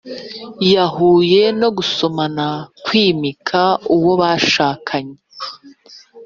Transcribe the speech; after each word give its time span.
yahuye 0.73 1.41
no 1.59 1.69
gusomana 1.77 2.47
kwimika 2.85 3.61
uwo 3.95 4.11
bashakanye 4.21 5.17